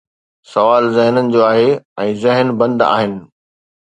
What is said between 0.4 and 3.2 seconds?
سوال ذهنن جو آهي ۽ ذهن بند آهن.